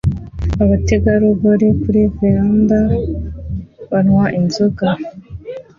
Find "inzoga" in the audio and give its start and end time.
4.39-4.87